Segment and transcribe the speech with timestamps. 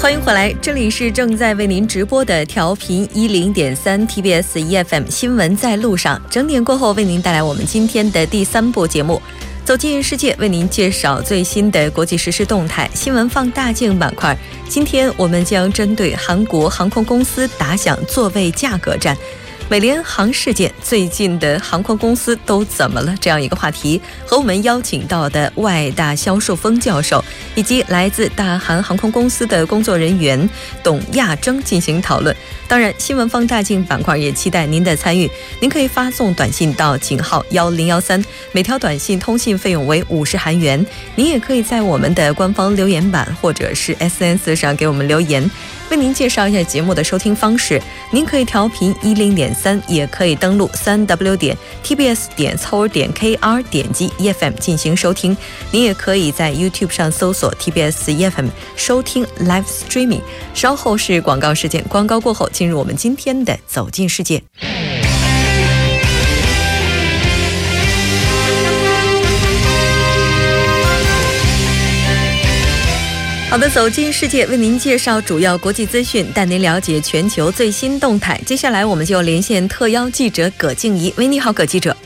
[0.00, 6.18] 欢迎回来，这里是正在为您直播的调频一零点三 TBS EFM 新闻在路上。
[6.30, 9.20] 整点过后，为您带来我们今天的第三部节目，
[9.62, 12.88] 走进世界，为您介绍最新的国际时事动态。
[12.94, 14.34] 新闻放大镜板块，
[14.66, 19.14] 今天我们将针对韩国航空公司打响座位价格战。
[19.70, 23.14] 美联航事件，最近的航空公司都怎么了？
[23.20, 27.24] 这样一个话题，和我们邀请到的外大销售峰教授，
[27.54, 30.50] 以及来自大韩航空公司的工作人员
[30.82, 32.34] 董亚征进行讨论。
[32.66, 35.30] 当然，新闻放大镜板块也期待您的参与。
[35.60, 40.84] 您可以发送短信到井号幺零幺三，每条短信通信费用为五十韩元。
[41.14, 45.48] 您也可以在我们的官方留言板或者是 SNS 上给我们留言。
[45.90, 55.36] 为您介绍一下节目的收听方式，您可以调频一零点三，也可以登录三 w 点 tbs 点 c o 点 kr 点击 efm 进行收听。
[55.72, 60.20] 您也可以在 YouTube 上搜索 TBS efm 收听 Live Streaming。
[60.54, 64.40] 稍后是广告时间，广告过后进入我们今天的走进世界。
[73.50, 78.40] 好的，走进世界，为您介绍主要国际资讯，带您了解全球最新动态。
[78.46, 81.12] 接下来，我们就连线特邀记者葛静怡。
[81.16, 81.96] 喂，你好，葛记者。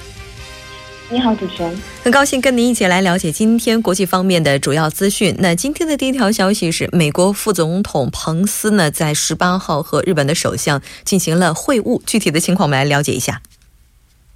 [1.11, 1.79] 你好，主持人。
[2.03, 5.37] 很高兴跟您一起来了解今天国际方面的主要资讯。
[5.39, 12.01] 那今天的第一条消息是，美国副总统彭斯呢，在十八号和日本的首相进行了会晤。
[12.07, 13.43] 具体的情况，我们来了解一下。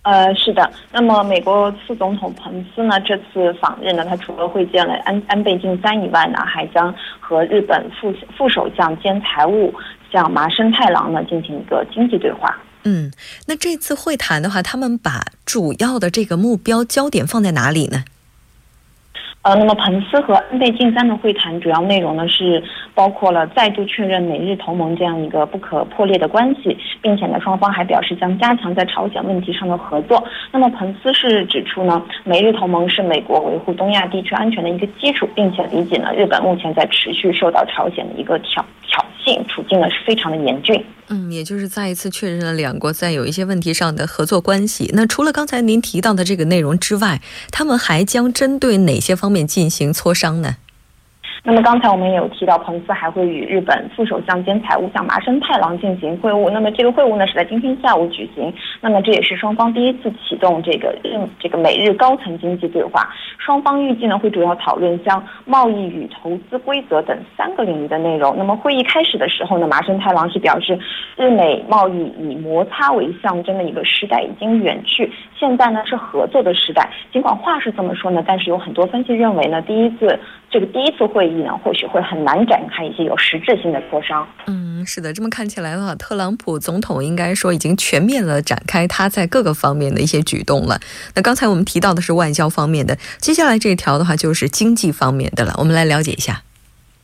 [0.08, 0.72] 呃，是的。
[0.90, 9.74] 那么，美国副总统彭斯呢，这次访日呢，他除了会见了安安倍晋三以外呢，还将和日本副副首相兼财务
[10.10, 12.56] 像麻生太郎呢进行一个经济对话。
[12.84, 13.12] 嗯，
[13.46, 18.04] 那这次会谈的话，他们把主要的这个目标焦点放在哪里呢？
[19.48, 22.62] 呃，那么彭斯和安倍晋三的会谈主要内容呢是
[22.94, 30.22] 包括了再度确认美日同盟这样一个不可破裂的关系，并且呢双方还表示将加强在朝鲜问题上的合作。
[30.52, 38.62] 那么彭斯是指出呢，美日同盟是美国维护东亚地区安全的一个基础，并且理解呢日本目前在持续受到朝鲜的一个挑
[38.98, 40.84] 挑衅，处境呢是非常的严峻。
[41.08, 44.90] 嗯，也就是再一次确认了两国在有一些问题上的合作关系。
[44.92, 50.56] 那除了刚才您提到的这个内容之外，他们还将针对哪些方面进行磋商呢？
[51.48, 56.50] 那么刚才我们也有提到，彭斯还会与日本副首相兼财务相麻生太郎进行会晤。
[56.50, 58.52] 那么这个会晤呢是在今天下午举行。
[58.82, 63.08] 那么这也是双方第一次启动这个日这个美日高层经济对话。
[63.38, 68.36] 双方预计呢会主要讨论像贸易与投资规则等三个领域的内容。
[68.36, 70.78] 那么会议开始的时候呢，麻生太郎是表示，
[71.16, 76.90] 日美贸易以摩擦为象征的一个时代已经远去，现在呢是合作的时代。
[77.10, 80.20] 尽管话是这么说呢，但是有很多分析认为呢，第一次
[80.50, 81.50] 这个第一次会议呢。
[81.62, 84.26] 或许会很难展开一些有实质性的磋商。
[84.46, 90.78] 嗯，是的，这么看起来的话，特朗普总统应该说已经全面的展开他在各个方面的一些举动了。
[91.14, 95.52] 那刚才我们提到的是外交方面的，接下来这条的话就是经济方面的了。
[95.58, 96.42] 我们来了解一下。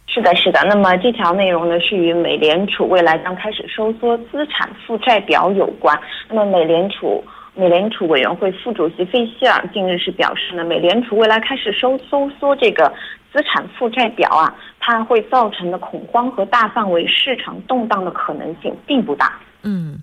[0.07, 0.61] 是的，是的。
[0.69, 5.99] 那么这条内容呢，是与美联储未来将开始收缩资产负债表有关。
[6.29, 7.23] 那么美联储。
[7.57, 12.93] 美联储委员会副主席费希尔近日是表示呢，美联储未来开始收收缩这个
[13.35, 19.41] 资产负债表啊，它会造成的恐慌和大范围市场动荡的可能性并不大。
[19.63, 19.99] 嗯，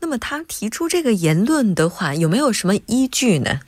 [0.00, 3.58] 那么他提出这个言论的话，有没有什么依据呢？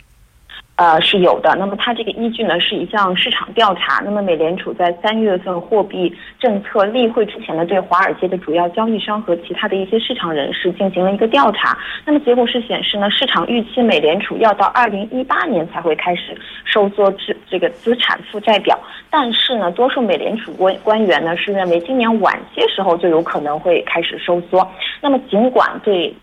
[0.80, 1.54] 呃，是有的。
[1.58, 4.00] 那么它这个依据呢，是一项市场调查。
[4.02, 11.76] 那么美联储在三月份货币政策例会之前呢，对华尔街的主要交易商和其他的一些市场人士进行了一个调查。
[12.06, 16.34] 那么结果是显示呢，市场预期美联储要到二零一八年才会开始
[16.64, 18.78] 收缩资这个资产负债表。
[19.10, 24.66] 但是呢，多数美联储官官员呢是认为今年晚些时候就有可能会开始收缩。
[25.02, 26.14] 那么尽管对。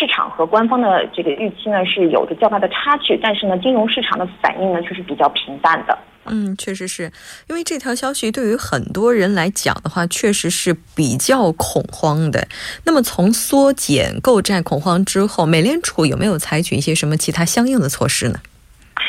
[0.00, 5.98] 市场和官方的这个预期呢是有着较大的差距，但是呢，金融市场的反应呢却是比较平淡的。
[6.24, 7.12] 嗯，确实是
[7.48, 12.48] 因为这条消息对于很多人来讲的话，确实是比较恐慌的。
[12.86, 18.40] 那么从缩减购债恐慌之后，美联储有没有采取一些什么其他相应的措施呢？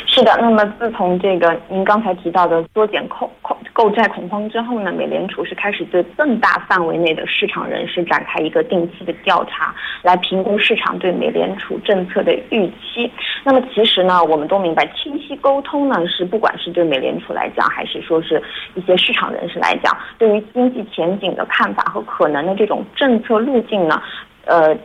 [0.08, 13.10] 是的，那么自从这个您刚才提到的缩减购购购债恐慌之后呢，美联储是开始对更大范围内的市场人士展开一个定期的调查，来评估市场对美联储政策的预期。
[13.44, 18.42] 那么其实呢，我们都明白，清晰沟通呢是不管是对美联储来讲，还是说是
[18.76, 24.02] 一些市场人士来讲，对于经济前景的看法和可能的这种政策路径呢，
[24.46, 24.78] 呃。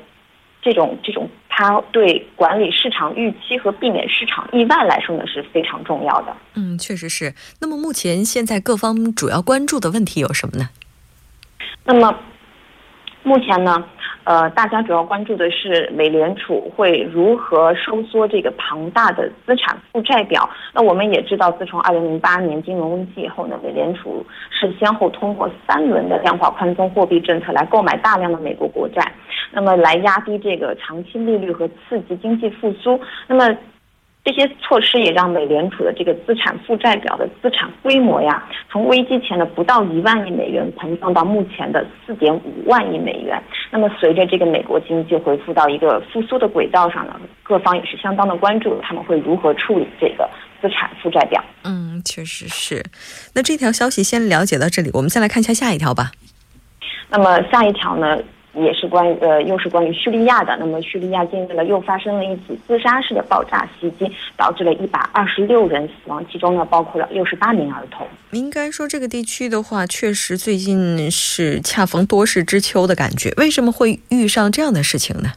[0.67, 6.37] 这种这种，它对管理市场预期和避免市场意外来说呢是非常重要的。
[6.55, 7.33] 嗯，确实是。
[7.61, 10.69] 那么目前现在各方主要关注的问题有什么呢？
[11.85, 12.13] 那么
[13.23, 13.85] 目前呢？
[14.27, 20.51] 呃，大家主要关注的是美联储会如何收缩这个庞大的资产负债表。
[20.75, 29.01] 那我们也知道，自从二零零八年金融危机以后呢，美联储是先后通过三轮的量化宽松货币政策来购买大量的美国国债，
[29.53, 33.01] 那么来压低这个长期利率和刺激经济复苏。
[33.29, 33.57] 那么
[34.25, 43.41] 这些措施也让美联储的这个资产负债表的资产规模呀，从危机前的不到一万亿美元膨胀到目前的四点五万亿美元。
[43.71, 50.29] 那么，随着这个美国经济恢复到一个复苏的轨道上呢，各方也是相当的关注他们会如何处理这个
[50.61, 51.43] 资产负债表。
[51.65, 52.85] 嗯，确实是。
[53.35, 56.13] 那这条消息先了解到这里，我们再来看一下下一条吧。
[57.09, 58.19] 那么下一条呢？
[58.57, 60.57] 也是关于呃，又是关于叙利亚的。
[60.59, 68.07] 那么叙利亚近日呢，又发生了一起自杀式的爆炸袭击，导致了一百二十六人死亡，其中呢包括了六十八名儿童。
[68.33, 73.33] 应该说这个地区的话，确实最近是恰逢多事之秋的感觉。
[73.37, 75.33] 为什么会遇上这样的事情呢？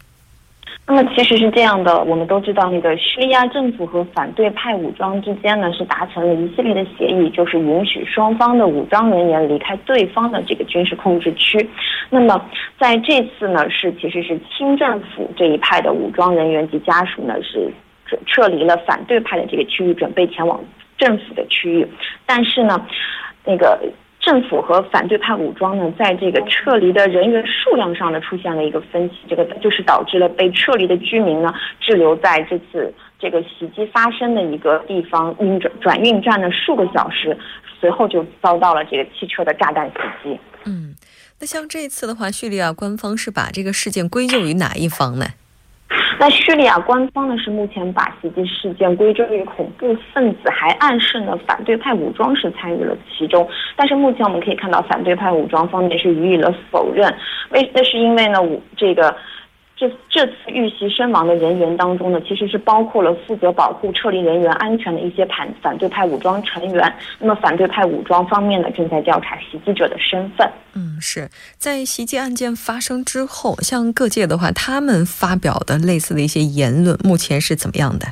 [0.92, 11.70] 那么其实是这样的，我们都知道，那个叙利亚政府和反对派武装之间呢是达成了一系列的协议，就是允许双方的武装人员离开对方的这个军事控制区。
[12.10, 12.44] 那么
[12.80, 17.72] 在这次呢，是其实是清政府这一派的武装人员及家属呢是
[18.26, 20.60] 撤离了反对派的这个区域，准备前往
[20.98, 21.88] 政府的区域。
[22.26, 22.84] 但是呢，
[23.46, 23.80] 那个。
[24.20, 37.36] 政府和反对派武装呢，在这个撤离的人员数量上呢，出现了一个分歧，这个就是导致了被撤离的居民呢，滞留在这次这个袭击发生的一个地方运转转运站的数个小时，
[37.80, 40.40] 随后就遭到了这个汽车的炸弹袭击。
[40.66, 40.94] 嗯，
[41.40, 45.28] 那像这次的话，叙利亚官方是把这个事件归咎于哪一方呢？
[46.20, 53.48] 那叙利亚官方呢是目前把袭击事件归咎于恐怖分子，还暗示呢反对派武装是参与了其中。
[53.76, 57.14] 但是目前我们可以看到，反对派武装方面是予以了否认。
[57.52, 59.16] 为那是因为呢，我这个。
[59.80, 66.94] 这这次遇袭身亡的人员当中呢，其实是包括了负责保护撤离人员安全的一些反反对派武装成员。
[67.18, 70.46] 那么反对派武装方面呢，正在调查袭击者的身份。
[70.74, 78.08] 嗯，是在袭击案件发生之后，像各界的话，他们发表的类似的一些言论，目前是怎么样的？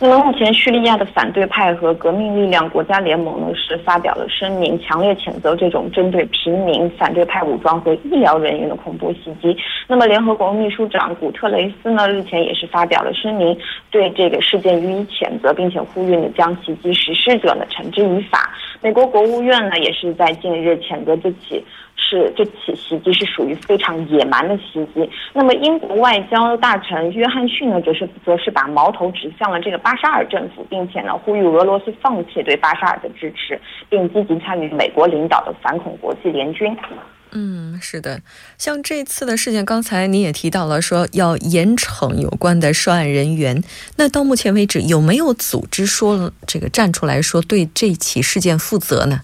[0.00, 9.56] 那么目前，叙利亚的反对派和革命力量国家联盟呢是发表了声明，强烈谴责这种针对平民、反对派武装和医疗人员的恐怖袭击。
[9.86, 13.56] 那么，联合国秘书长古特雷斯呢日前也是发表了声明，
[13.90, 18.52] 对这个事件予以谴责，并且呼吁呢将袭击实施者呢惩治于法。
[18.82, 21.64] 美国国务院呢也是在近日谴责这起。
[21.96, 25.08] 是这起袭击是属于非常野蛮的袭击。
[25.32, 36.76] 那么，英国外交大臣约翰逊呢，则是则是把矛头指向了这个巴沙尔政府，并且呢，呼吁俄罗斯放弃对巴沙尔的支持，并积极参与美国领导的反恐国际联军。
[37.36, 38.20] 嗯，是的，
[38.58, 43.60] 像这次的事件，刚才你也提到了，说要严惩有关的涉案人员。
[43.96, 49.22] 那到目前为止，有没有组织说这个站出来说对这起事件负责呢？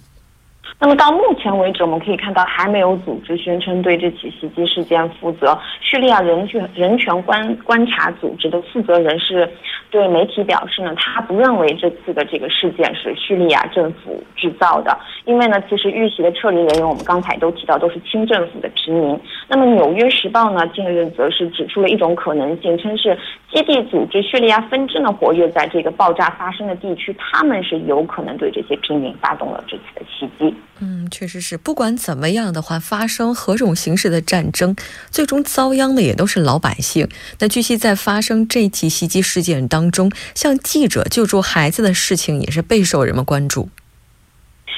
[0.78, 5.58] 那么到目前为止，我们可以看到还没有组织宣称对这起袭击事件负责。
[5.80, 9.48] 叙利亚人权人权观观察组织的负责人是
[9.90, 19.20] 对媒体表示呢，他不认为这次的这个事件是叙利亚政府制造的，因为呢，其实遇袭的撤离人员我们刚才都提到都是清政府的平民。
[19.48, 23.16] 那么《纽约时报》呢近日则是指出了一种可能性，称是
[23.52, 30.54] 基地组织叙利亚分支呢活跃在这个爆炸发生的地区，他们是有可能对这些平民发动了这次的袭击。
[30.80, 31.56] 嗯，确实是。
[31.58, 34.74] 不管怎么样的话，发生何种形式的战争，
[35.10, 37.08] 最终遭殃的也都是老百姓。
[37.38, 43.68] 那据悉，在发生这起袭击事件当中，像记者救助孩子的事情也是备受人们关注。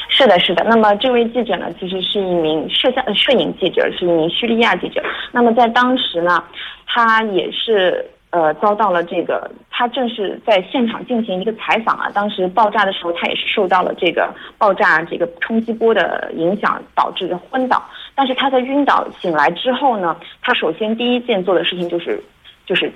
[0.09, 0.65] 是的，是的。
[0.65, 5.03] 那么这位记者呢，其实是一名摄像摄影记者，是一名叙利亚记者。
[5.33, 6.43] 那么在当时呢，
[6.87, 8.05] 他也是。
[8.33, 12.11] 呃，遭到了这个，他正是在现场进行一个采访啊。
[12.15, 17.85] 当时爆炸的时候，他也是受到了这个爆炸这个冲击波的影响，导致的昏倒。
[18.15, 22.19] 但是他在晕倒醒来之后呢，他首先第一件做的事情就是，
[22.65, 22.91] 就是，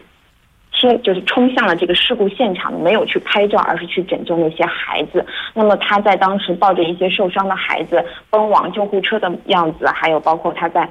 [0.73, 5.23] 冲就是冲向了这个事故现场，没有去拍照，而是去拯救那些孩子。
[5.53, 10.91] 那么他在当时抱着一些受伤的孩子奔往救护车的样子，还有包括他在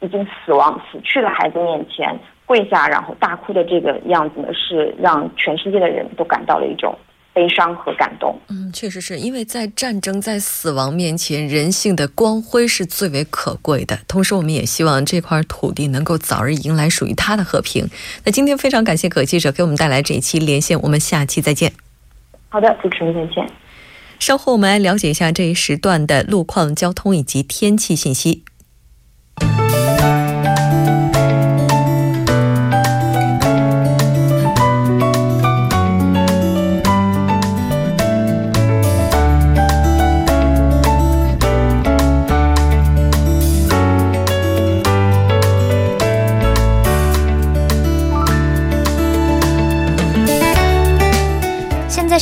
[0.00, 2.18] 已经死亡死去的孩子面前。
[2.52, 6.94] 跪下，然后大哭的这个样子呢，是让全世界的人都感到了一种
[7.32, 8.38] 悲伤和感动。
[8.50, 13.98] 嗯，确实是因为在战争、在死亡面前，人性的光辉是最为可贵的。
[14.06, 17.88] 同时，我们也希望这块土地能够早日迎来属于它的和平。
[18.26, 21.72] 那今天非常感谢葛记者给我们带来这一期连线，我们下期再见。
[22.50, 23.48] 好的，主持人再见。
[24.18, 28.44] 稍后我们来了解一下这一时段的路况、交通以及天气信息。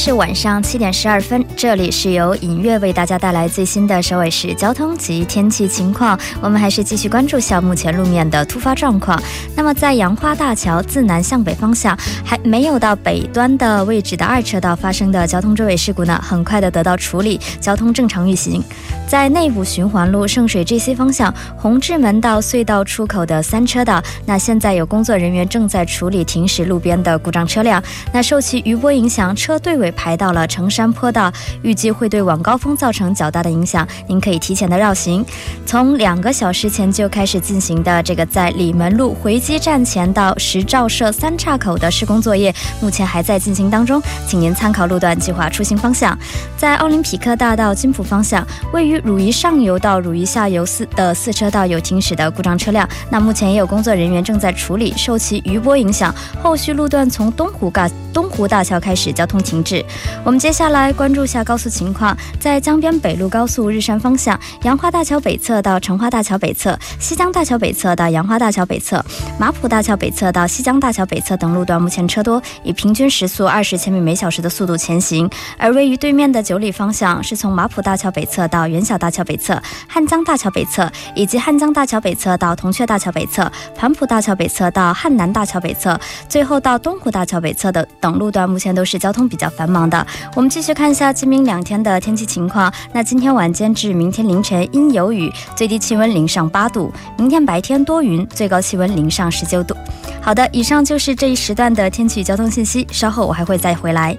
[0.02, 6.19] 是晚上七点十二分，这里是由尹月为大家带来最新的首尾市交通及天气情况。
[6.40, 9.23] 我们还是继续关注下目前路面的突发状况。
[9.54, 18.64] 那么在杨花大桥自南向北方向还没有到北端的位置的二车道发生的交通追尾事故呢，很快的得到处理，交通正常运行。
[19.07, 27.83] 在内部循环路圣水 GC 方向红志门到隧道出口的三车道，那现在有工作人员正在处理停驶路边的故障车辆。
[28.14, 29.76] 那受其余波影响，车队。
[29.80, 31.32] 尾排到了城山坡道，
[31.62, 35.25] 预计会对晚高峰造成较大的影响，您可以提前的绕行。
[35.66, 46.16] 从两个小时前就开始进行的这个在里门路回基站前到石照社三岔口的施工作业，目前还在进行当中，请您参考路段计划出行方向。
[46.56, 59.79] 在奥林匹克大道金浦方向，位于汝宜上游到汝宜下游四的四车道有停驶的故障车辆，那目前也有工作人员正在处理，受其余波影响，后续路段从东湖大东湖大桥开始交通停滞
[60.25, 69.04] 我们接下来关注下高速情况，在江边北路高速日山方向，杨花大桥北侧到成花大桥北侧、西江大桥北侧到杨花大桥北侧、
[69.38, 75.28] 马浦大桥北侧到西江大桥北侧等路段，目前车多，以平均时速二十千米每小时的速度前行。
[75.58, 90.06] 而位于对面的九里方向，是从马浦大桥北侧到元小大桥北侧、汉江大桥北侧，以及汉江大桥北侧到铜雀大桥北侧、盘浦大桥北侧到汉南大桥北侧，最后到东湖大桥北侧的等路段，目前都是交通比较繁忙的。
[90.34, 92.72] 我们继续看一下今明两天的天气情况。
[92.94, 99.76] 那今天晚间至明天凌晨阴有雨，最低气温零上八度；明天白天多云，最高气温零上十九度。
[100.22, 102.86] 好的，以上就是这一时段的天气交通信息。
[102.90, 104.16] 稍后我还会再回来。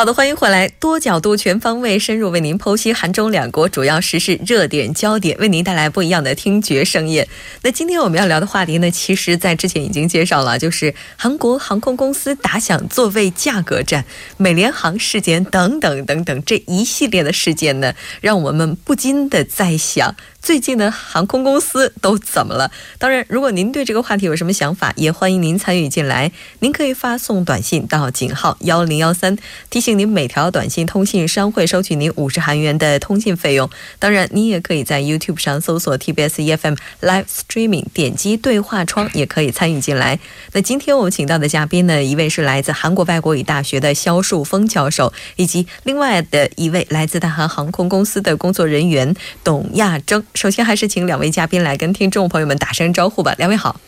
[0.00, 7.28] 好的，欢迎回来，多角度、全方位、深入为您剖析韩中两国主要时事热点焦点，为您带来不一样的听觉盛宴。
[7.60, 14.06] 那今天我们要聊的话题呢，其实在之前已经介绍了，就是韩国航空公司打响座位价格战、
[14.38, 17.92] 美联航事件等等等等这一系列的事件呢，
[18.22, 20.16] 让我们不禁的在想。
[20.42, 22.70] 最近的航空公司都怎么了？
[22.98, 26.32] 当然，如果您对这个话题有什么想法，也欢迎您参与进来。
[26.60, 29.36] 您可以发送短信到井号幺零幺三，
[29.68, 33.68] 提醒您每条短信通信商会收取您五十韩元的通信费用。
[33.98, 40.18] 当然，您也可以在 YouTube 上搜索 TBS EFM Live Streaming，点击对话窗也可以参与进来。
[40.52, 50.24] 那今天我们请到的嘉宾呢，一位是来自韩国外国语大学的肖树峰教授，以及另外的一位来自大韩航空公司的工作人员董亚征。
[50.34, 53.34] 首先，还是请两位嘉宾来跟听众朋友们打声招呼吧。
[53.38, 53.80] 两位好，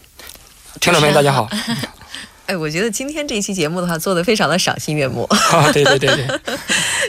[0.80, 1.48] 听众朋友大家好。
[2.46, 5.28] 哎，我觉得今天这一期节目的话，做的非常的赏心悦目。
[5.72, 6.26] 对对对对，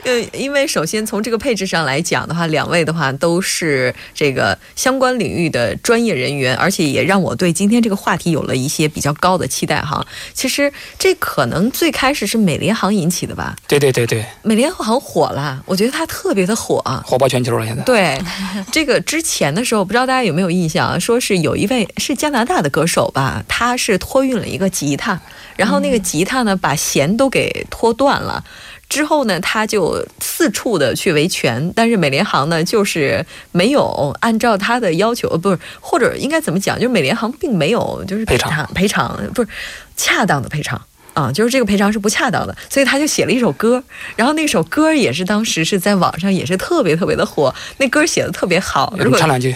[0.22, 10.06] 呃，因为首先从这个配置上来讲的话，两位的话都是这个相关领域的专业人员，而且也让我对今天这个话题有了一些比较高的期待哈。
[10.34, 13.56] 其实这可能最开始是美联航引起的吧？
[13.68, 17.66] 对对对对，美联航火了，我觉得它特别的火，火爆全球了。
[17.66, 18.22] 现在对
[18.72, 25.20] 这个之前的时候，不知道大家有没有印象，说是有一位是加拿大的歌手吧，他是托运了一个吉他。
[25.56, 28.44] 然后那个吉他呢，把弦都给拖断了。
[28.90, 39.50] 之后呢，他就四处的去维权，但是美联航呢，就是没有按照他的要求，不是，或者应该怎么讲，就是美联航并没有就是赔偿赔偿，不是
[39.98, 40.80] 恰当的赔偿。
[41.14, 43.84] 啊，就是这个赔偿是不恰当的，所以他就写了一首歌，
[44.16, 48.94] 然后那首歌也是当时是在网上也是特别特别的火，那歌写的特别好。
[48.98, 49.56] 如果唱两句，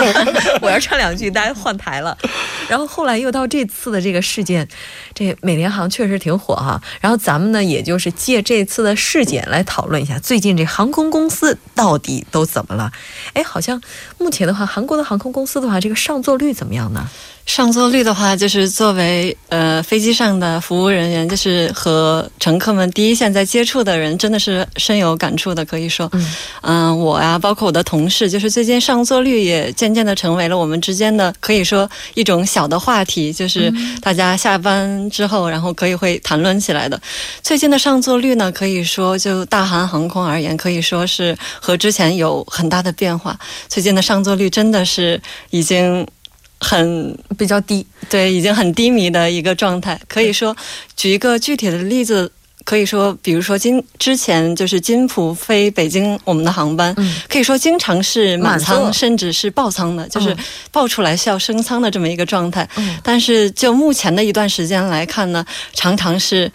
[0.62, 2.16] 我要唱两句，大家换台了。
[2.68, 4.66] 然后后来又到这次的这个事件，
[5.16, 6.80] 这美联航确实挺火哈。
[7.00, 12.92] 然后咱们呢，也就是借这次的事件来讨论一下，最近这航空公司到底都怎么了？
[13.32, 13.80] 哎，好像
[14.18, 17.08] 目前的话，韩国的航空公司的话，这个上座率怎么样呢？
[17.46, 25.64] 上座率的话，就是作为呃飞机上的服务人员，就是和乘客们第一线在接触的人，真的是深有感触的。
[25.64, 26.10] 可以说，
[26.62, 37.00] 嗯，我呀，包括我的同事，就是最近上座率也渐渐的成为了我们之间的可以说一种小的话题，就是大家下班之后，然后可以会谈论起来的。
[37.42, 43.38] 最近的上座率呢，可以说就大韩航空而言，可以说是和之前有很大的变化。
[43.68, 45.20] 最近的上座率真的是
[45.50, 46.06] 已经。
[46.58, 50.00] 很比较低，对，已经很低迷的一个状态。
[50.08, 50.56] 可以说，
[50.96, 52.32] 举一个具体的例子，
[52.66, 56.92] 可以说，比如说今之前就是金浦飞北京我们的航班，
[57.28, 60.36] 可以说经常是满仓，甚至是爆仓的，就是
[60.72, 62.68] 爆出来需要升舱的这么一个状态。
[63.04, 66.50] 但是就目前的一段时间来看呢，常常是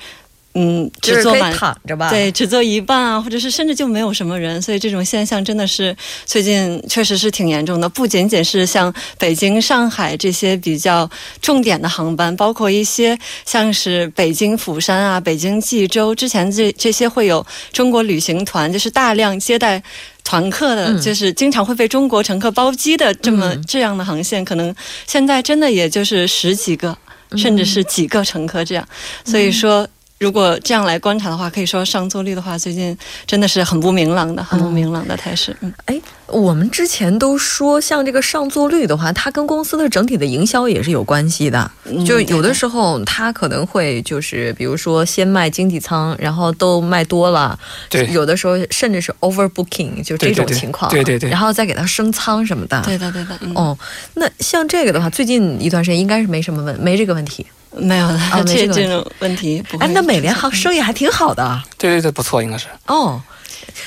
[0.53, 2.10] 嗯，只坐满躺着吧？
[2.10, 7.88] 对，只坐一半啊，或者是甚至就没有什么人，所以这种现象真的是最近确实是挺严重的。
[7.88, 11.10] 不仅仅是像北京、上海这些比较
[11.41, 19.81] 重点的航班，包括一些像是北京釜山啊、北京济州，之前这这些会有中国旅行团，就是大量接待。
[20.24, 24.74] 团客的，嗯就是经常会被中国乘客包机的这么、嗯这样的航线，可能
[25.08, 26.96] 现在真的也就是十几个，
[27.36, 28.88] 甚至是几个乘客这样。
[29.25, 29.86] 所以说，
[30.22, 35.58] 如果这样来观察的话，可以说上座率的话，最近真的是很不明朗的，很不明朗的态势。
[35.62, 41.72] 嗯，哎，我们之前都说，像这个上座率的话，它跟公司的整体的营销也是有关系的。
[41.86, 47.58] 嗯就有的时候，它可能会就是，比如说先卖经济舱，然后都卖多了，
[47.90, 52.80] 对有的时候甚至是 overbooking，就这种情况，对对对然后再给它升舱什么的。
[52.86, 53.75] 对的，对的，嗯，哦，
[54.13, 57.44] 那像这个的话，最近一段时间应该是没什么问，没这个问题。
[57.78, 59.86] 没有的，啊 没这这这种问题不会。
[59.86, 61.63] 哎，那美联航生意还挺好的啊。
[61.78, 62.68] 对对对，不错，应该是。
[62.88, 63.22] 哦，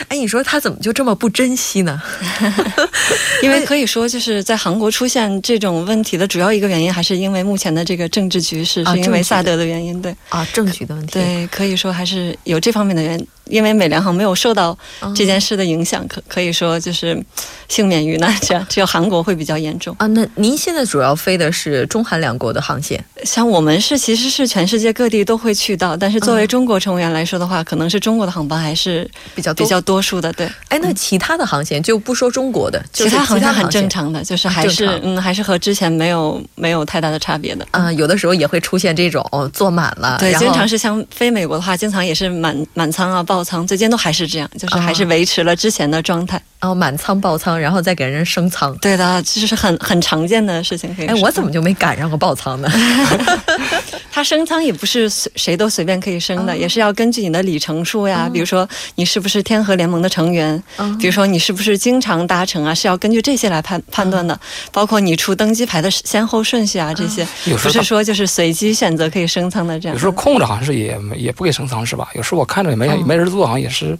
[0.08, 2.00] 哎，你说他怎么就这么不珍惜呢？
[3.42, 10.00] 因为可以说，就是在韩国出现这种问题的主要一个原因，还是因为目前的这个政治局势，是因为萨德的原因。
[10.00, 11.12] 对啊，政局的问题。
[11.12, 13.64] 对，可以说还是有这方面的原因。
[13.64, 14.76] 为美联航没有受到
[15.16, 17.18] 这件事的影响，可可以说就是
[17.66, 18.30] 幸免于难。
[18.42, 19.96] 这样，只有韩国会比较严重。
[19.98, 30.30] 啊，那您现在主要飞的是中韩两国的航线像我们是其实是全世界各地都会去到，但是作为嗯中国乘务员来说的话，可能是中国的航班还是比较多比较多数的。
[30.34, 37.66] 对，哎，那其他的航线就不说中国的，就其他航线很正常的，就是还是嗯，还是和之前没有没有太大的差别的。
[37.70, 46.40] 啊、有的时候也会出现这种哦坐满了，对，经常是像飞美国的话，经常也是满满舱啊、爆仓，最近都还是这样，就是啊还是维持了之前的状态。
[46.60, 48.74] 然后满仓爆仓，然后再给人升仓。
[48.78, 50.94] 对的，这就是很很常见的事情。
[50.94, 52.70] 可以哎，我怎么就没赶上过爆仓呢？
[54.10, 64.38] 它升仓也不是随谁都随便可以升的，哦也是要根据你的里程数呀，比如说你是不是天河联盟的成员，哦比如说你是不是经常搭乘啊，是要根据这些来判判断的，
[64.72, 70.00] 包括你出登机牌的先后顺序啊，这些不是有时候它说就是随机选择可以升仓的这样有。
[70.00, 72.08] 时候空着好像是也没也不给升仓是吧？
[72.14, 73.98] 有时候我看着也没、嗯没人坐，好像也是。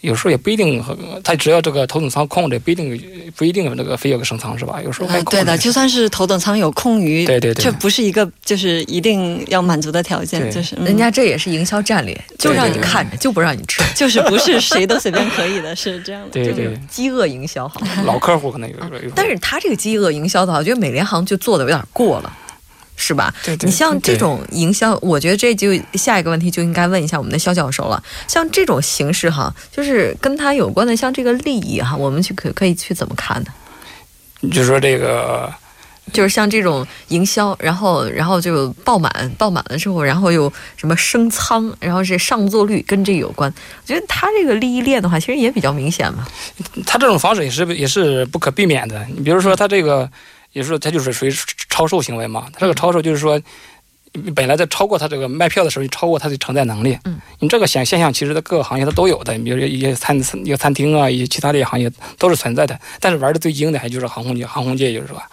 [0.00, 0.84] 有时候也不一定，
[1.24, 4.78] 他只要这个头等舱空着，不一定不一定那个非要个升舱是吧？
[4.84, 16.28] 有时候还嗯，对的，就算是头等舱有空余，对对对这不是一个就是一定要满足的条件，就是、嗯人家这也是营销战略，就让你看着，就不让你吃， 就是不是谁都随便可以的， 是这样的。
[16.28, 17.80] 对对就是，饥饿营销好。
[18.04, 19.10] 老客户可能有有有。
[19.16, 22.30] 但是他这个饥饿营销的话，我觉得美联航就做的有点过了。
[22.96, 23.34] 是吧？
[23.44, 28.02] 对对你像这种营销，我觉得这就下一个问题就应该问一下我们的肖教授了。
[28.28, 33.50] 像这种形式哈，就是跟他有关的，像这个利益哈，我们去可可以去怎么看呢？
[34.50, 35.52] 就是说这个
[36.12, 43.50] 就是像这种营销，然后然后就爆满，爆满了之后，然后又什么升仓，然后是上座率跟这有关。
[43.50, 46.26] 我觉得他这个利益链的话，其实也比较明显嘛。
[46.86, 49.02] 他这种方式也是也是不可避免的。
[49.14, 50.08] 你比如说他这个，
[50.54, 51.32] 也是说它就是属于
[51.68, 52.48] 超售行为嘛。
[52.54, 53.38] 它这个超售就是说，
[54.34, 56.98] 本来在超过它这个卖票的时候，你超过它的承载能力。
[57.04, 59.36] 嗯，你这个现现象其实在各个行业它都有的。
[59.40, 62.80] 比如说一些餐一些餐厅啊，一些其他的行业都是存在的。
[63.00, 65.28] 但是玩的最精的还就是航空界，航空界就是说，啊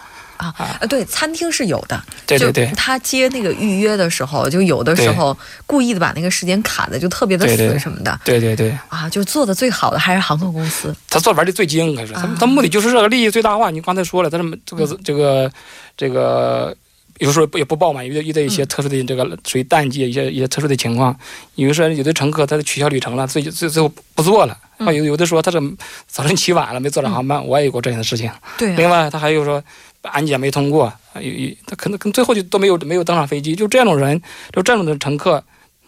[0.58, 2.02] 啊，对，餐厅是有的。
[2.26, 10.94] 对对对就他接那个预约的时候，就有的时候故意的把那个时间卡的就特别的死什么的对对对，啊，就做的最好的还是航空公司。
[11.08, 13.70] 他做玩的最精，可是他啊他目的就是这个利益最大化。
[13.70, 15.52] 你刚才说了，他这么这个这个
[15.96, 16.74] 这个。
[17.18, 21.16] 有时候也不报嘛，遇到遇到一些特殊的这个属于淡季，一些一些特殊的情况。
[21.54, 24.56] 有的时候有的乘客他取消旅程了，最最最后不做了。
[24.78, 25.60] 嗯啊，有有的说他这
[26.08, 28.28] 早晨起晚了，没坐上航班，我也有过这样的事情。
[28.58, 29.62] 对、另外，他还有说
[30.10, 33.54] 安检没通过，啊有有他可能跟最后就都没有没有登上飞机。
[33.54, 34.20] 就这种人，
[34.52, 35.42] 就这种的乘客，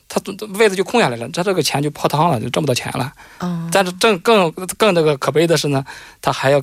[0.08, 0.20] 他
[0.58, 3.12] 位子就空下来了，他这个钱就泡汤了，就挣不到钱了。
[3.40, 5.84] 嗯，但是更更更这个可悲的是呢，
[6.20, 6.62] 他还要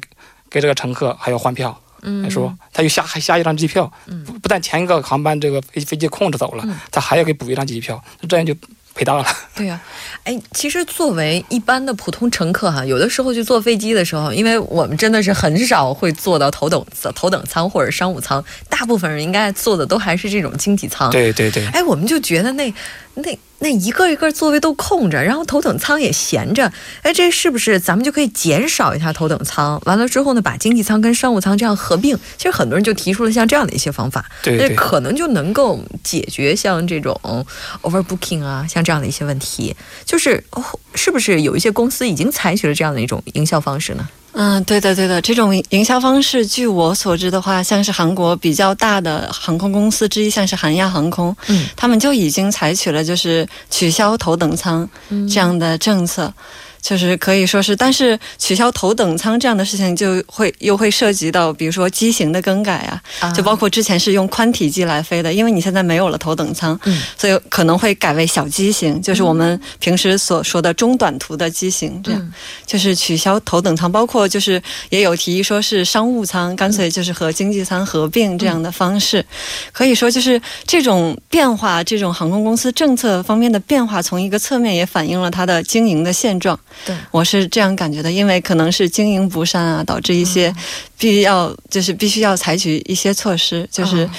[0.49, 8.55] 给这个乘客还要换票，嗯还说他又下还下一张机票，嗯不不但前一个航班这个飞飞机空着走了，嗯他还要给补一张机票，这样就
[9.01, 9.25] 赔大了。
[9.55, 9.81] 对呀、
[10.23, 16.85] 哎，其实作为一般的普通乘客哈，有的时候去坐飞机的时候，因为我们真的是很少会坐到头等
[17.15, 21.09] 头等舱或者商务舱，大部分人应该坐的都还是这种经济舱。
[21.09, 22.71] 对对对，哎，我们就觉得那
[23.15, 26.71] 那那一个一个座位都空着，然后头等舱也闲着，
[27.01, 29.79] 哎，这是不是咱们就可以减少一下头等舱？
[29.85, 32.17] 完了之后呢，把经济舱跟商务舱这样合并？
[32.37, 37.45] 其实很多人就提出了像这样的一些方法，这对对可能就能够解决像这种
[37.81, 39.75] overbooking 啊，像这样的一些问题。
[40.05, 40.63] 就是哦，
[40.95, 44.07] 是不是有一些公司已经采取了这样的一种营销方式呢？
[44.33, 54.89] 嗯，对的，对的，这种营销方式，据我所知的话，像是韩国比较大的航空公司之一，像是韩亚航空，嗯，他们就已经采取了就是取消头等舱
[55.29, 56.33] 这样的政策。
[56.81, 62.77] 就是可以说是，但是取消头等舱这样的事情，就会又会涉及到，比如说机型的更改
[63.19, 72.33] 啊，就包括之前是用宽体机来飞的，因为你现在没有了头等舱，嗯，所以可能会改为小机型，就是我们平时所说的中短途的机型，这样
[72.65, 79.23] 就是取消头等舱，包括就是也有提议说是商务舱，干脆就是和经济舱合并这样的方式，
[79.71, 86.59] 可以说就是这种变化，这种航空公司政策方面的变化，从一个侧面也反映了它的经营的现状。
[86.85, 90.53] 对，我是这样感觉的，因为可能是经营不善啊，导致一些
[90.97, 93.67] 必要就是必须要采取一些措施。
[93.71, 94.09] 就是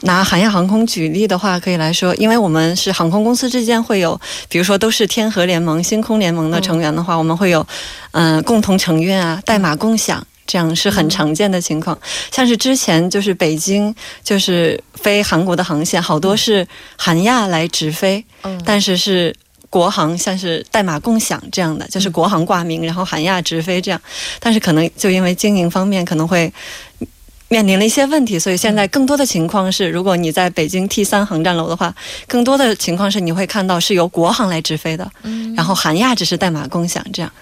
[0.00, 7.66] 拿韩亚航空举例的话，可以来说，因为我们是航空公司之间会有，比如说都是天河联盟、星空联盟的成员的话，我们会有
[8.12, 11.98] 嗯共同承运啊、代码共享，这样是很常见的情况。
[12.30, 18.24] 像是之前就是北京就是飞韩国的航线，好多是韩亚来直飞，
[18.64, 19.34] 但是是。
[19.74, 24.00] 国航像是代码共享这样的，就是国航挂名，然后韩亚直飞这样，
[24.38, 26.52] 但是可能就因为经营方面可能会
[27.48, 31.92] 面临了一些问题，所以现在更多的情况是，如果你在北京 T 三航站楼的话，
[32.28, 35.10] 更多的情况是你会看到是由国航来直飞的，
[35.56, 37.32] 然后韩亚只是代码共享这样，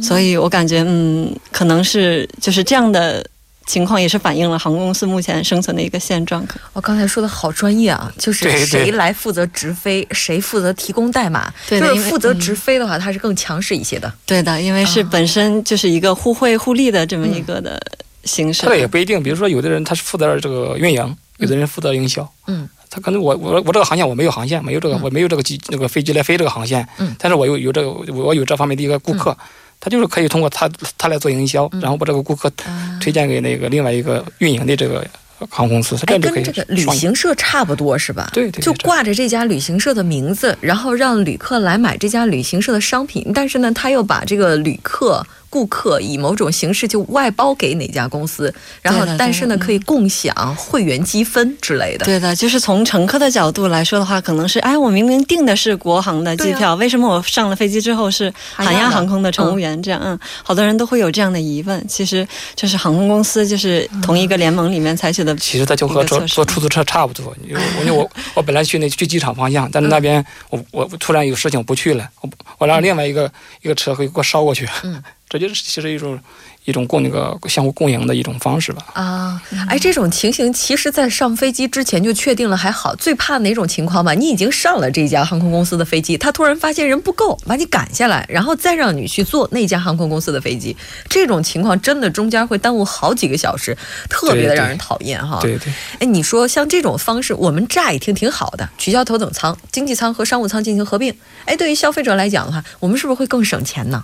[0.00, 3.26] 所以我感觉嗯，可能是就是这样的。
[3.66, 6.46] 情况也是反映了航空公司目前生存的一个现状。
[6.72, 11.52] 我刚才说的好专业啊，就是谁来负责直飞，谁负责提供代码。
[11.68, 14.12] 对的，负责直飞的话，它是更强势一些的。
[14.26, 17.80] 对的，因为是本身就是一个互惠互利的这么一个的
[18.24, 18.66] 形式。
[18.66, 22.30] 这也不一定，比如说有的人他是负责这个运营，有的人负责营销。
[22.46, 26.86] 嗯，他可能我我我这个航线我没有航线，没有这个我没有这个机那个飞机来飞这个航线。
[26.98, 29.36] 嗯，但是我有有这个我有这方面的一个顾客。
[29.84, 30.66] 他就是可以通过他
[30.96, 32.50] 他来做营销，然后把这个顾客
[32.98, 35.06] 推荐给那个另外一个运营的这个
[35.50, 36.42] 航空公司，他这样就可以。
[36.42, 38.30] 跟这个旅行社差不多是吧？
[38.32, 45.22] 对对，就挂着这家旅行社的名字，然后让旅客来买这家旅行社的商品，但是呢，他又把这个旅客。
[45.54, 52.04] 顾客以某种形式就外包给哪家公司，然后但是呢可以共享会员积分之类的。
[52.04, 59.80] 对的，就是从乘客的角度来说的话，可能是哎，我明明订的是国航的机票，为什么我上了飞机之后是韩亚航空的乘务员？
[59.80, 61.86] 这样，嗯，好多人都会有这样的疑问。
[61.86, 65.32] 其实就是航空公司就是同一个联盟里面采取的。
[65.36, 67.32] 其实它就和坐坐出租车差不多。
[67.46, 67.54] 因
[67.86, 73.30] 为我 我本来去那去机场方向，但是那边我我突然有事情不去了，我我让另外一个
[73.62, 74.68] 一个车会给我捎过去。
[74.82, 75.00] 嗯。
[75.38, 76.18] 这就是其实一种
[76.64, 78.82] 一种共那个相互共赢的一种方式吧。
[78.94, 82.94] 啊，哎，这种情形其实，在上飞机之前就确定了，还好。
[82.94, 84.14] 最怕哪种情况吧？
[84.14, 90.76] 你已经上了这家航空公司的飞机，他突然发现人不够，把你赶下来，然后再让你去坐那家航空公司的飞机。
[91.08, 93.76] 这种情况真的中间会耽误好几个小时，
[94.08, 95.40] 特别的让人讨厌哈。
[95.42, 95.72] 对对。
[95.98, 101.14] 哎，你说像这种方式，我们乍一听挺好的，取消头等舱、经济舱和商务舱进行合并。
[101.44, 104.02] 哎，对于消费者来讲的话，我们是不是会更省钱呢？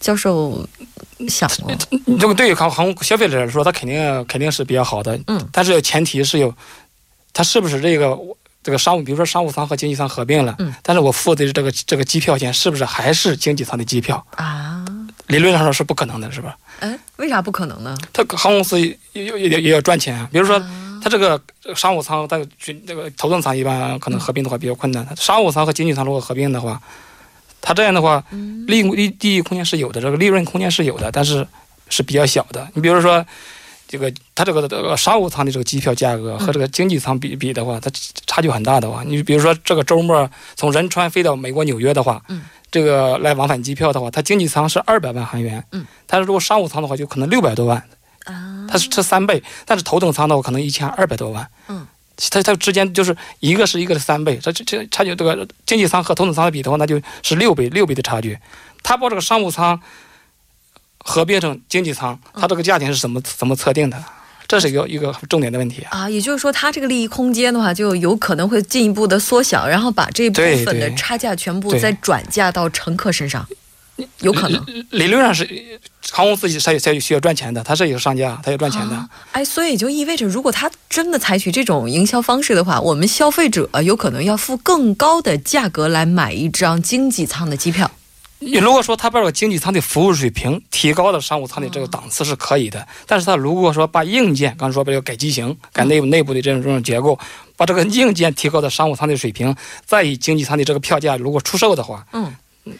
[0.00, 0.66] 教授
[1.28, 1.74] 想过，
[2.18, 5.18] 这个对于航航空消费者来说，他肯定肯定是比较好的。
[5.26, 6.54] 嗯，但是前提是有，
[7.32, 8.16] 他是不是这个
[8.62, 14.84] 这个商务，比如说商务舱和经济舱合并了，嗯，但是我付的这个这个机票钱是不是还是经济舱的机票啊？
[15.26, 16.56] 理论上说是不可能的，是吧？
[16.80, 17.96] 哎，为啥不可能呢？
[18.12, 20.28] 他航空公司也也也要赚钱啊。
[20.32, 20.58] 比如说，
[21.02, 21.40] 他这个
[21.74, 25.06] 商务舱，它这个头等舱一般可能合并的话比较困难。
[25.16, 26.80] 商务舱和经济舱如果合并的话。
[27.60, 28.22] 它这样的话，
[28.66, 31.46] 利利利益空间是有的，这个利润空间是有的，但是
[31.88, 32.66] 是比较小的。
[32.74, 33.24] 你比如说，
[33.86, 37.90] 这个它这个这个商务舱的这个机票价格和这个经济舱比比的话，它
[38.26, 42.22] 差距很大的话，你比如说这个周末从仁川飞到美国纽约的话，
[42.70, 45.64] 这个来往返机票的话，它经济舱是二百万韩元，
[46.06, 47.82] 但是如果商务舱的话，就可能六百多万，
[48.68, 51.48] 它是这三倍，但是头等舱的话可能一千二百多万。
[52.30, 58.38] 它它之间就是一个是一个的三倍，这这这差距这个经济舱和头等舱的比的话，那就是六倍六倍的差距。
[58.82, 59.80] 他把这个商务舱
[60.98, 64.04] 合并成经济舱，它这个价钱是怎么怎么测定的？
[64.46, 66.08] 这是一个一个重点的问题啊。
[66.08, 73.46] 也就是说，它这个利益空间的话，就有可能会进一步的缩小，然后把这部分的差价全部再转嫁到乘客身上。
[74.20, 75.44] 有可能，理论上是
[76.10, 79.08] 航空公司才才需要赚钱的，他是一个商家，他要赚钱的。
[79.32, 87.90] 哎，所以就意味着，如果他真的采取这种营销方式的话，我们消费者有可能要付更高的价格来买一张经济舱的机票。
[88.40, 97.18] 你如果说他把这个经济舱的服务水平提高到商务舱的这个档次是可以的，但是他如果说把硬件，刚才说把这个改机型、改内部内部的这种这种结构，
[97.56, 99.52] 把这个硬件提高到商务舱的水平，
[99.84, 102.32] 再以经济舱的这个票价如果出售的话，嗯。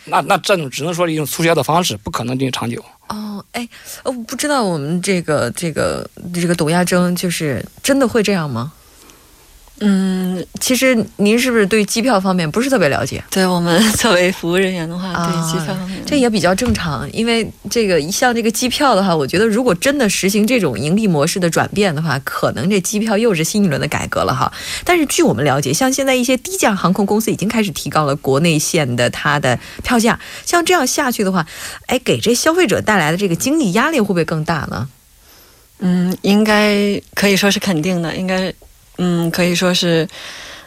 [0.05, 2.85] 那那这种只能说是一种促销的方式，不可能定长久。
[3.09, 3.69] 哦，哎，
[4.05, 8.73] 我不知道我们这个这个这个董亚征就是真的会这样吗？
[9.81, 13.23] 嗯，其实您是不是对机票方面不是特别了解？
[13.31, 17.09] 对我们作为服务人员的话，对机票方面，这也比较正常。
[17.13, 24.53] 因为这个像这个机票的话，我觉得如果真的实行这种盈利模式的转变的话，可能这机票又是新一轮的改革了哈。
[24.85, 30.19] 但是据我们了解，像现在一些低价航空公司已经开始提高了国内线的它的票价。
[30.45, 31.47] 像这样下去的话，
[31.87, 34.89] 哎，给这消费者带来的这个经济压力会不会更大呢？
[35.79, 38.53] 嗯，应该可以说是肯定的，应该。
[38.99, 40.07] 嗯，可以说是，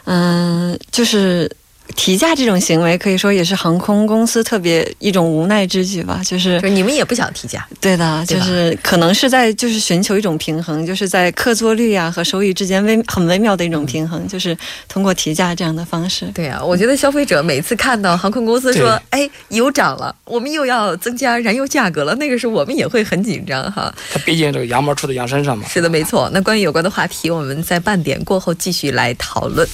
[0.04, 1.50] 嗯，就是。
[1.94, 14.56] 提价这种行为可以说也是航空公司特别一种无奈之举吧，就是你们也不想提价，对的，就是可能是在就是寻求一种平衡，就是在客座率啊和收益之间微很微妙的一种平衡，就是
[14.88, 16.26] 通过提价这样的方式。
[16.34, 23.92] 对啊，我觉得消费者每次看到航空公司说“哎，油涨了，我们又要增加燃油价格了”，那个时候我们也会很紧张哈。
[24.12, 25.66] 它毕竟这个羊毛出在羊身上嘛。
[25.68, 26.30] 是的，没错。
[26.32, 29.68] 那关于有关的话题，我们在半点过后继续来讨论。